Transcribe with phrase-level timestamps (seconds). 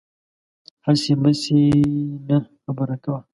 [0.85, 1.59] هسې مسې
[2.27, 3.19] نه، خبره کوه